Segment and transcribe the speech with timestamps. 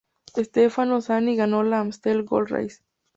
[0.35, 2.81] Stefano Zanini ganó la Amstel Gold Race.